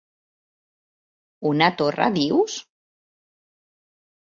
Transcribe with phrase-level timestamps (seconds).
[1.51, 2.57] Una torra, dius?